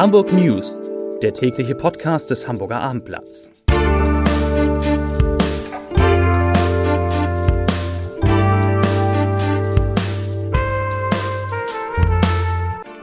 Hamburg 0.00 0.32
News, 0.32 0.80
der 1.20 1.34
tägliche 1.34 1.74
Podcast 1.74 2.30
des 2.30 2.48
Hamburger 2.48 2.80
Abendblatts. 2.80 3.50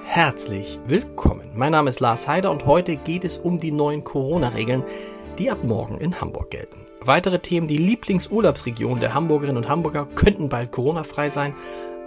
Herzlich 0.06 0.80
willkommen. 0.88 1.52
Mein 1.54 1.74
Name 1.74 1.90
ist 1.90 2.00
Lars 2.00 2.28
Heider 2.28 2.50
und 2.50 2.66
heute 2.66 2.96
geht 2.96 3.24
es 3.24 3.38
um 3.38 3.60
die 3.60 3.72
neuen 3.72 4.04
Corona-Regeln, 4.04 4.82
die 5.38 5.52
ab 5.52 5.64
morgen 5.64 6.00
in 6.00 6.20
Hamburg 6.20 6.50
gelten. 6.50 6.88
Weitere 7.02 7.38
Themen, 7.38 7.68
die 7.68 7.78
Lieblingsurlaubsregion 7.78 9.00
der 9.00 9.14
Hamburgerinnen 9.14 9.58
und 9.58 9.70
Hamburger 9.70 10.08
könnten 10.16 10.50
bald 10.50 10.72
Corona-frei 10.72 11.30
sein. 11.30 11.54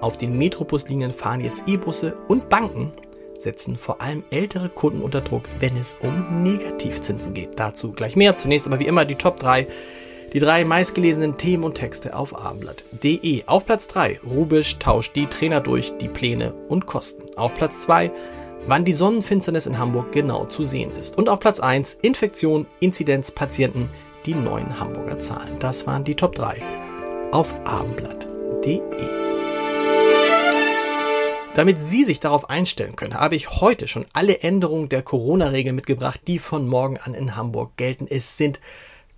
Auf 0.00 0.18
den 0.18 0.36
Metrobuslinien 0.36 1.12
fahren 1.12 1.42
jetzt 1.42 1.62
E-Busse 1.68 2.16
und 2.26 2.48
Banken 2.48 2.90
setzen 3.40 3.76
vor 3.76 4.00
allem 4.00 4.22
ältere 4.30 4.68
Kunden 4.68 5.02
unter 5.02 5.20
Druck, 5.20 5.44
wenn 5.58 5.76
es 5.76 5.96
um 6.00 6.42
Negativzinsen 6.42 7.34
geht. 7.34 7.58
Dazu 7.58 7.92
gleich 7.92 8.16
mehr. 8.16 8.38
Zunächst 8.38 8.66
aber 8.66 8.78
wie 8.78 8.86
immer 8.86 9.04
die 9.04 9.16
Top 9.16 9.36
3. 9.36 9.66
Die 10.32 10.38
drei 10.38 10.64
meistgelesenen 10.64 11.38
Themen 11.38 11.64
und 11.64 11.74
Texte 11.74 12.14
auf 12.14 12.38
abendblatt.de. 12.38 13.44
Auf 13.46 13.66
Platz 13.66 13.88
3, 13.88 14.20
Rubisch 14.24 14.78
tauscht 14.78 15.16
die 15.16 15.26
Trainer 15.26 15.60
durch, 15.60 15.96
die 15.98 16.08
Pläne 16.08 16.54
und 16.68 16.86
Kosten. 16.86 17.24
Auf 17.36 17.54
Platz 17.54 17.82
2, 17.82 18.12
wann 18.66 18.84
die 18.84 18.92
Sonnenfinsternis 18.92 19.66
in 19.66 19.78
Hamburg 19.78 20.12
genau 20.12 20.44
zu 20.44 20.62
sehen 20.62 20.92
ist. 21.00 21.18
Und 21.18 21.28
auf 21.28 21.40
Platz 21.40 21.58
1, 21.58 21.98
Infektion, 22.02 22.66
Inzidenz, 22.78 23.32
Patienten, 23.32 23.88
die 24.24 24.34
neuen 24.34 24.78
Hamburger 24.78 25.18
Zahlen. 25.18 25.56
Das 25.58 25.86
waren 25.88 26.04
die 26.04 26.14
Top 26.14 26.36
3 26.36 26.62
auf 27.32 27.52
abendblatt.de. 27.64 29.19
Damit 31.54 31.82
Sie 31.82 32.04
sich 32.04 32.20
darauf 32.20 32.48
einstellen 32.48 32.94
können, 32.94 33.14
habe 33.14 33.34
ich 33.34 33.50
heute 33.60 33.88
schon 33.88 34.06
alle 34.12 34.38
Änderungen 34.40 34.88
der 34.88 35.02
Corona-Regeln 35.02 35.74
mitgebracht, 35.74 36.20
die 36.28 36.38
von 36.38 36.68
morgen 36.68 36.96
an 36.96 37.12
in 37.12 37.34
Hamburg 37.34 37.76
gelten. 37.76 38.06
Es 38.08 38.36
sind 38.36 38.60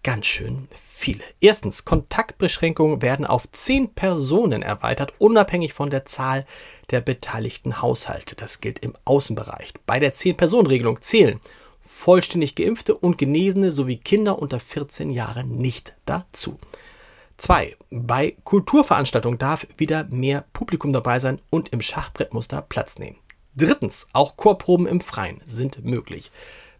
ganz 0.03 0.27
schön 0.27 0.67
viele. 0.81 1.23
Erstens, 1.41 1.85
Kontaktbeschränkungen 1.85 3.03
werden 3.03 3.27
auf 3.27 3.51
zehn 3.53 3.91
Personen 3.91 4.63
erweitert, 4.63 5.13
unabhängig 5.19 5.75
von 5.75 5.91
der 5.91 6.07
Zahl 6.07 6.47
der 6.91 7.03
beteiligten 7.03 7.83
Haushalte. 7.83 8.35
Das 8.35 8.63
gilt 8.63 8.79
im 8.79 8.95
Außenbereich. 9.05 9.75
Bei 9.85 9.99
der 9.99 10.15
Zehn-Personen-Regelung 10.15 11.03
zählen 11.03 11.39
vollständig 11.83 12.55
geimpfte 12.55 12.95
und 12.95 13.19
Genesene 13.19 13.73
sowie 13.73 13.99
Kinder 13.99 14.39
unter 14.39 14.59
14 14.59 15.11
Jahren 15.11 15.57
nicht 15.57 15.93
dazu. 16.07 16.59
2. 17.43 17.77
Bei 17.91 18.37
Kulturveranstaltungen 18.45 19.37
darf 19.37 19.67
wieder 19.77 20.05
mehr 20.05 20.45
Publikum 20.53 20.93
dabei 20.93 21.19
sein 21.19 21.41
und 21.51 21.71
im 21.71 21.81
Schachbrettmuster 21.81 22.63
Platz 22.63 23.01
nehmen. 23.01 23.19
Drittens, 23.57 24.07
auch 24.13 24.37
Chorproben 24.37 24.87
im 24.87 25.01
Freien 25.01 25.41
sind 25.45 25.85
möglich. 25.85 26.31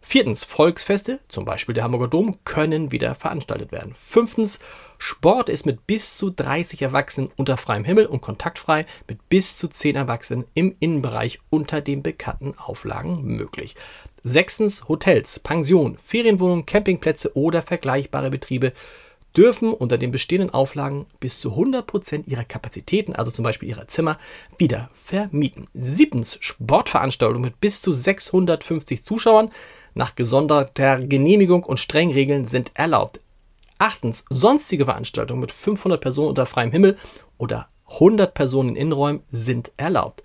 Viertens, 0.01 0.45
Volksfeste, 0.45 1.19
zum 1.27 1.45
Beispiel 1.45 1.75
der 1.75 1.83
Hamburger 1.83 2.07
Dom, 2.07 2.39
können 2.45 2.93
wieder 2.93 3.17
veranstaltet 3.17 3.73
werden. 3.73 3.93
Fünftens, 3.97 4.61
Sport 4.99 5.49
ist 5.49 5.67
mit 5.67 5.85
bis 5.89 6.17
zu 6.17 6.31
30 6.31 6.81
Erwachsenen 6.81 7.33
unter 7.35 7.57
freiem 7.57 7.83
Himmel 7.83 8.07
und 8.07 8.21
kontaktfrei 8.21 8.87
mit 9.09 9.29
bis 9.29 9.57
zu 9.57 9.67
10 9.67 9.97
Erwachsenen 9.97 10.45
im 10.55 10.77
Innenbereich 10.79 11.41
unter 11.51 11.81
den 11.81 12.05
bekannten 12.05 12.57
Auflagen 12.57 13.21
möglich. 13.25 13.75
Sechstens, 14.23 14.87
Hotels, 14.87 15.41
Pensionen, 15.41 15.99
Ferienwohnungen, 15.99 16.67
Campingplätze 16.67 17.37
oder 17.37 17.63
vergleichbare 17.63 18.31
Betriebe 18.31 18.73
dürfen 19.37 19.73
unter 19.73 19.99
den 19.99 20.11
bestehenden 20.11 20.51
Auflagen 20.51 21.07
bis 21.21 21.41
zu 21.41 21.53
100% 21.53 22.27
ihrer 22.27 22.45
Kapazitäten, 22.45 23.15
also 23.15 23.31
zum 23.31 23.45
Beispiel 23.45 23.69
ihrer 23.69 23.89
Zimmer, 23.89 24.19
wieder 24.59 24.91
vermieten. 24.95 25.69
Siebtens, 25.75 26.39
Sportveranstaltungen 26.41 27.43
mit 27.43 27.61
bis 27.61 27.81
zu 27.81 27.93
650 27.93 29.03
Zuschauern 29.03 29.51
nach 29.95 30.15
gesonderter 30.15 30.99
Genehmigung 30.99 31.65
und 31.65 31.79
strengen 31.79 32.13
Regeln 32.13 32.47
sind 32.47 32.71
erlaubt. 32.75 33.21
Achtens, 33.79 34.25
sonstige 34.31 34.85
Veranstaltungen 34.85 35.41
mit 35.41 35.53
500 35.53 36.01
Personen 36.01 36.29
unter 36.29 36.47
freiem 36.47 36.71
Himmel 36.71 36.97
oder 37.37 37.69
100 37.87 38.33
Personen 38.33 38.71
in 38.71 38.77
Innenräumen 38.77 39.23
sind 39.31 39.73
erlaubt. 39.77 40.23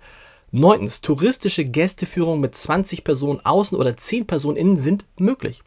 Neuntens, 0.50 1.02
touristische 1.02 1.64
Gästeführungen 1.64 2.40
mit 2.40 2.54
20 2.54 3.04
Personen 3.04 3.44
außen 3.44 3.76
oder 3.76 3.96
10 3.96 4.26
Personen 4.26 4.56
innen 4.56 4.78
sind 4.78 5.06
möglich. 5.18 5.62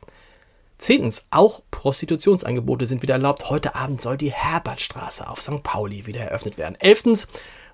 Zehntens, 0.82 1.28
auch 1.30 1.62
Prostitutionsangebote 1.70 2.88
sind 2.88 3.04
wieder 3.04 3.14
erlaubt. 3.14 3.52
Heute 3.52 3.76
Abend 3.76 4.02
soll 4.02 4.18
die 4.18 4.32
Herbertstraße 4.32 5.30
auf 5.30 5.40
St. 5.40 5.62
Pauli 5.62 6.08
wieder 6.08 6.22
eröffnet 6.22 6.58
werden. 6.58 6.76
Elftens, 6.80 7.28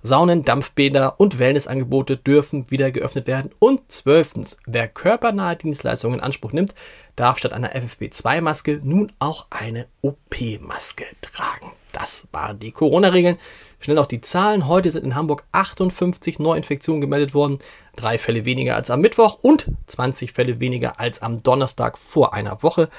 Saunen, 0.03 0.44
Dampfbäder 0.44 1.18
und 1.18 1.40
Wellnessangebote 1.40 2.18
dürfen 2.18 2.69
wieder 2.69 2.91
geöffnet 2.91 3.25
werden. 3.25 3.51
Und 3.59 3.90
zwölftens, 3.90 4.57
wer 4.66 4.90
körpernahe 4.90 5.56
Dienstleistungen 5.56 6.19
in 6.19 6.23
Anspruch 6.23 6.51
nimmt, 6.51 6.75
darf 7.16 7.38
statt 7.38 7.53
einer 7.53 7.73
FFP2-Maske 7.73 8.81
nun 8.84 9.13
auch 9.19 9.47
eine 9.51 9.88
OP-Maske 10.01 11.06
tragen. 11.22 11.72
Das 11.97 12.27
waren 12.31 12.59
die 12.59 12.71
Corona-Regeln. 12.71 13.37
Schnell 13.79 13.97
auch 13.97 14.05
die 14.05 14.21
Zahlen. 14.21 14.67
Heute 14.67 14.91
sind 14.91 15.03
in 15.03 15.15
Hamburg 15.15 15.45
58 15.51 16.37
Neuinfektionen 16.37 17.01
gemeldet 17.01 17.33
worden. 17.33 17.57
Drei 17.95 18.19
Fälle 18.19 18.45
weniger 18.45 18.75
als 18.75 18.91
am 18.91 19.01
Mittwoch 19.01 19.39
und 19.41 19.71
20 19.87 20.31
Fälle 20.31 20.59
weniger 20.59 20.99
als 20.99 21.23
am 21.23 21.41
Donnerstag 21.41 21.97
vor 21.97 22.35
einer 22.35 22.61
Woche. 22.61 22.89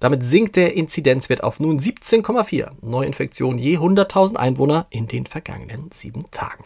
Damit 0.00 0.24
sinkt 0.24 0.56
der 0.56 0.72
Inzidenzwert 0.72 1.44
auf 1.44 1.60
nun 1.60 1.78
17,4 1.78 2.70
Neuinfektionen 2.80 3.58
je 3.58 3.76
100.000 3.76 4.36
Einwohner 4.36 4.86
in 4.88 5.06
den 5.06 5.26
vergangenen 5.26 5.90
sieben 5.92 6.30
Tagen. 6.30 6.64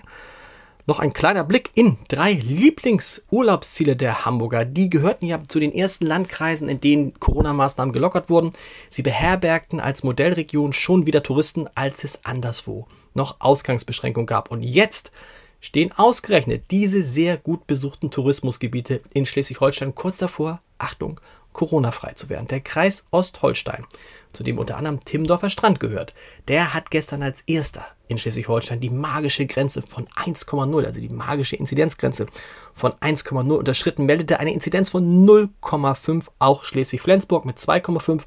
Noch 0.91 0.99
ein 0.99 1.13
kleiner 1.13 1.45
Blick 1.45 1.71
in 1.75 1.99
drei 2.09 2.33
Lieblingsurlaubsziele 2.33 3.95
der 3.95 4.25
Hamburger. 4.25 4.65
Die 4.65 4.91
gehörten 4.91 5.25
ja 5.25 5.41
zu 5.47 5.61
den 5.61 5.73
ersten 5.73 6.05
Landkreisen, 6.05 6.69
in 6.69 6.81
denen 6.81 7.15
Corona-Maßnahmen 7.21 7.93
gelockert 7.93 8.29
wurden. 8.29 8.51
Sie 8.89 9.03
beherbergten 9.03 9.79
als 9.79 10.03
Modellregion 10.03 10.73
schon 10.73 11.07
wieder 11.07 11.23
Touristen, 11.23 11.69
als 11.77 12.03
es 12.03 12.25
anderswo 12.25 12.89
noch 13.15 13.37
Ausgangsbeschränkungen 13.39 14.27
gab. 14.27 14.51
Und 14.51 14.65
jetzt 14.65 15.13
stehen 15.61 15.93
ausgerechnet 15.93 16.65
diese 16.73 17.05
sehr 17.05 17.37
gut 17.37 17.69
besuchten 17.69 18.11
Tourismusgebiete 18.11 19.01
in 19.15 19.27
Schleswig-Holstein 19.27 19.95
kurz 19.95 20.19
davor, 20.19 20.61
Achtung, 20.79 21.21
Corona-frei 21.53 22.13
zu 22.13 22.29
werden. 22.29 22.47
Der 22.49 22.61
Kreis 22.61 23.05
Ostholstein, 23.11 23.85
zu 24.33 24.43
dem 24.43 24.59
unter 24.59 24.77
anderem 24.77 25.05
Timmendorfer 25.05 25.51
Strand 25.51 25.81
gehört, 25.81 26.15
der 26.49 26.75
hat 26.75 26.91
gestern 26.91 27.23
als 27.23 27.43
erster 27.47 27.85
in 28.09 28.19
Schleswig-Holstein 28.19 28.81
die 28.81 28.91
magische 28.91 29.47
Grenze 29.47 29.83
von 29.83 30.07
1,0, 30.09 30.85
also 30.85 31.01
die 31.01 31.09
magische 31.09 31.57
Inzidenzgrenze 31.57 32.27
von 32.75 32.93
1,0 32.93 33.53
unterschritten, 33.53 34.07
meldete 34.07 34.41
eine 34.41 34.53
Inzidenz 34.53 34.91
von 34.91 35.27
0,5, 35.27 36.27
auch 36.39 36.65
Schleswig-Flensburg 36.65 37.45
mit 37.45 37.59
2,5 37.59 38.27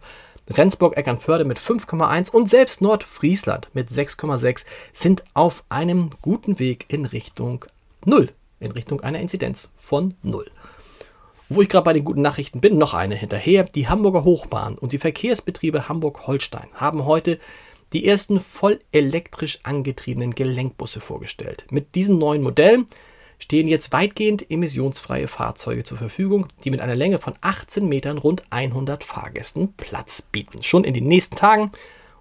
Rendsburg-Eckernförde 0.49 1.45
mit 1.45 1.59
5,1 1.59 2.31
und 2.31 2.49
selbst 2.49 2.81
Nordfriesland 2.81 3.69
mit 3.73 3.89
6,6 3.89 4.65
sind 4.91 5.23
auf 5.33 5.63
einem 5.69 6.11
guten 6.21 6.59
Weg 6.59 6.85
in 6.89 7.05
Richtung 7.05 7.65
0, 8.05 8.29
in 8.59 8.71
Richtung 8.71 9.01
einer 9.01 9.19
Inzidenz 9.19 9.69
von 9.75 10.15
0. 10.21 10.45
Wo 11.55 11.61
ich 11.61 11.69
gerade 11.69 11.85
bei 11.85 11.93
den 11.93 12.03
guten 12.03 12.23
Nachrichten 12.23 12.61
bin, 12.61 12.79
noch 12.79 12.95
eine 12.95 13.13
hinterher. 13.13 13.63
Die 13.63 13.87
Hamburger 13.87 14.23
Hochbahn 14.23 14.75
und 14.75 14.91
die 14.91 14.97
Verkehrsbetriebe 14.97 15.87
Hamburg-Holstein 15.87 16.67
haben 16.73 17.05
heute 17.05 17.37
die 17.93 18.07
ersten 18.07 18.39
voll 18.39 18.79
elektrisch 18.91 19.59
angetriebenen 19.61 20.33
Gelenkbusse 20.33 20.99
vorgestellt. 20.99 21.67
Mit 21.69 21.93
diesen 21.93 22.17
neuen 22.17 22.41
Modellen 22.41 22.87
stehen 23.37 23.67
jetzt 23.67 23.93
weitgehend 23.93 24.49
emissionsfreie 24.49 25.27
Fahrzeuge 25.27 25.83
zur 25.83 25.99
Verfügung, 25.99 26.47
die 26.63 26.71
mit 26.71 26.81
einer 26.81 26.95
Länge 26.95 27.19
von 27.19 27.35
18 27.41 27.87
Metern 27.87 28.17
rund 28.17 28.41
100 28.49 29.03
Fahrgästen 29.03 29.73
Platz 29.73 30.23
bieten. 30.23 30.63
Schon 30.63 30.83
in 30.83 30.95
den 30.95 31.07
nächsten 31.07 31.35
Tagen 31.35 31.69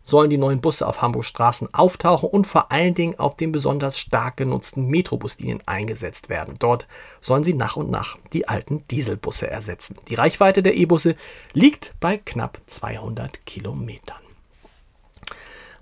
sollen 0.05 0.31
die 0.31 0.39
neuen 0.39 0.61
Busse 0.61 0.87
auf 0.87 1.03
Hamburgs 1.03 1.29
Straßen 1.29 1.73
auftauchen 1.73 2.29
und 2.29 2.47
vor 2.47 2.73
allen 2.73 2.95
Dingen 2.95 3.19
auf 3.19 3.37
den 3.37 3.53
besonders 3.53 3.99
stark 3.99 4.37
genutzten 4.37 4.87
Metrobuslinien 4.87 5.63
eingesetzt 5.67 6.29
werden. 6.29 6.55
Dort 6.59 6.87
sollen 7.21 7.45
sie 7.45 7.55
nach 7.55 7.77
und 7.77 7.91
nach 7.91 8.19
die 8.33 8.49
alten 8.49 8.87
Dieselbusse 8.89 9.51
ersetzen. 9.51 9.97
Die 10.09 10.15
Reichweite 10.15 10.63
der 10.63 10.77
E-Busse 10.77 11.17
liegt 11.53 11.95
bei 12.01 12.19
knapp 12.19 12.59
200 12.67 13.47
Kilometern. 13.47 14.23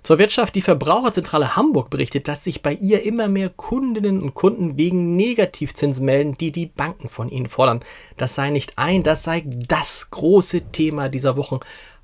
Zur 0.03 0.17
Wirtschaft. 0.17 0.55
Die 0.55 0.61
Verbraucherzentrale 0.61 1.55
Hamburg 1.55 1.91
berichtet, 1.91 2.27
dass 2.27 2.43
sich 2.43 2.63
bei 2.63 2.73
ihr 2.73 3.03
immer 3.03 3.27
mehr 3.27 3.49
Kundinnen 3.49 4.23
und 4.23 4.33
Kunden 4.33 4.75
wegen 4.75 5.15
Negativzinsen 5.15 6.03
melden, 6.03 6.35
die 6.39 6.51
die 6.51 6.65
Banken 6.65 7.07
von 7.07 7.29
ihnen 7.29 7.47
fordern. 7.47 7.81
Das 8.17 8.33
sei 8.33 8.49
nicht 8.49 8.79
ein, 8.79 9.03
das 9.03 9.23
sei 9.23 9.43
das 9.45 10.09
große 10.09 10.71
Thema 10.71 11.07
dieser 11.07 11.37
Wochen, 11.37 11.59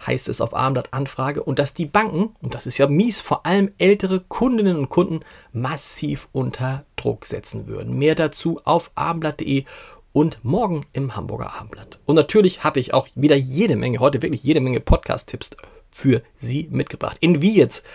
heißt 0.05 0.29
es 0.29 0.41
auf 0.41 0.53
Abendblatt 0.53 0.93
Anfrage. 0.93 1.43
Und 1.43 1.59
dass 1.59 1.73
die 1.73 1.85
Banken, 1.85 2.35
und 2.41 2.53
das 2.53 2.67
ist 2.67 2.77
ja 2.77 2.87
mies, 2.87 3.21
vor 3.21 3.45
allem 3.45 3.71
ältere 3.77 4.19
Kundinnen 4.19 4.77
und 4.77 4.89
Kunden 4.89 5.21
massiv 5.53 6.27
unter 6.31 6.85
Druck 6.95 7.25
setzen 7.25 7.67
würden. 7.67 7.97
Mehr 7.97 8.15
dazu 8.15 8.61
auf 8.63 8.91
abendblatt.de 8.95 9.65
und 10.13 10.43
morgen 10.43 10.85
im 10.93 11.15
Hamburger 11.15 11.53
Abendblatt. 11.53 11.99
Und 12.05 12.15
natürlich 12.15 12.63
habe 12.63 12.79
ich 12.79 12.93
auch 12.93 13.07
wieder 13.15 13.35
jede 13.35 13.75
Menge, 13.75 13.99
heute 13.99 14.21
wirklich 14.21 14.43
jede 14.43 14.61
Menge 14.61 14.79
Podcast-Tipps 14.79 15.51
für 15.91 16.21
Sie 16.37 16.67
mitgebracht. 16.71 17.17
In 17.19 17.41
wie 17.41 17.55
jetzt 17.55 17.85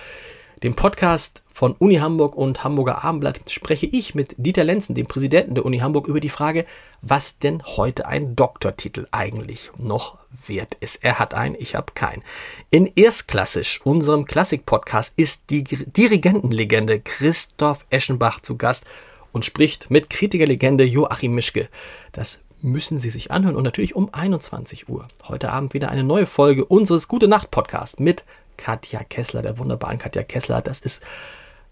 dem 0.62 0.76
Podcast 0.76 1.43
von 1.50 1.73
Uni 1.73 1.97
Hamburg 1.97 2.37
und 2.37 2.62
Hamburger 2.62 3.03
Abendblatt, 3.03 3.50
spreche 3.50 3.87
ich 3.87 4.14
mit 4.14 4.35
Dieter 4.38 4.62
Lenzen, 4.62 4.94
dem 4.94 5.06
Präsidenten 5.06 5.55
der 5.56 5.64
Uni 5.64 5.79
Hamburg, 5.79 6.06
über 6.06 6.20
die 6.20 6.29
Frage, 6.29 6.67
was 7.00 7.38
denn 7.38 7.62
heute 7.64 8.06
ein 8.06 8.37
Doktortitel 8.37 9.06
eigentlich 9.11 9.73
noch 9.76 10.19
wert 10.47 10.76
ist. 10.81 11.05
Er 11.05 11.19
hat 11.19 11.35
einen, 11.35 11.56
ich 11.59 11.75
habe 11.75 11.93
keinen. 11.94 12.23
In 12.70 12.91
Erstklassisch, 12.94 13.81
unserem 13.85 14.25
Klassik-Podcast, 14.25 15.14
ist 15.17 15.50
die 15.50 15.64
Dirigentenlegende 15.64 17.00
Christoph 17.00 17.85
Eschenbach 17.91 18.41
zu 18.41 18.56
Gast 18.56 18.85
und 19.32 19.44
spricht 19.44 19.91
mit 19.91 20.11
Kritikerlegende 20.11 20.85
Joachim 20.85 21.35
Mischke. 21.35 21.69
Das 22.12 22.43
müssen 22.62 22.99
Sie 22.99 23.11
sich 23.11 23.31
anhören 23.31 23.56
und 23.56 23.64
natürlich 23.64 23.94
um 23.94 24.12
21 24.12 24.88
Uhr. 24.88 25.09
Heute 25.29 25.50
Abend 25.53 25.75
wieder 25.75 25.91
eine 25.91 26.05
neue 26.05 26.26
Folge 26.26 26.64
unseres 26.64 27.09
Gute 27.09 27.29
Nacht 27.29 27.50
Podcasts 27.50 27.99
mit 27.99 28.25
Katja 28.56 29.03
Kessler, 29.05 29.43
der 29.43 29.59
wunderbaren 29.59 29.99
Katja 29.99 30.23
Kessler. 30.23 30.62
Das 30.62 30.81
ist 30.81 31.03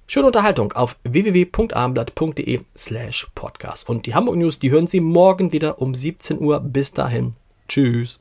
schöne 0.07 0.27
Unterhaltung 0.27 0.73
auf 0.73 0.97
www.abendblatt.de 1.05 2.61
slash 2.77 3.29
podcast. 3.35 3.89
Und 3.89 4.07
die 4.07 4.15
Hamburg 4.15 4.37
News, 4.37 4.59
die 4.59 4.71
hören 4.71 4.87
Sie 4.87 5.01
morgen 5.01 5.53
wieder 5.53 5.81
um 5.81 5.95
17 5.95 6.41
Uhr. 6.41 6.61
Bis 6.61 6.93
dahin. 6.93 7.35
Tschüss. 7.69 8.21